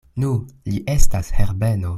Nu, 0.21 0.31
li 0.71 0.81
estas 0.95 1.31
Herbeno! 1.41 1.89